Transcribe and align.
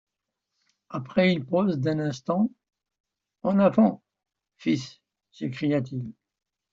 Après 0.89 1.31
une 1.31 1.45
pause 1.45 1.77
d’un 1.77 1.99
instant:— 1.99 2.49
En 3.43 3.59
avant, 3.59 4.01
fils! 4.57 4.99
cria-t-il. 5.51 6.11